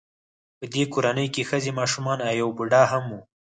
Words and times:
په 0.57 0.65
دې 0.73 0.83
کورنۍ 0.93 1.27
کې 1.33 1.47
ښځې 1.49 1.71
ماشومان 1.79 2.19
او 2.27 2.33
یو 2.41 2.49
بوډا 2.57 2.83
هم 2.91 3.03
و 3.11 3.19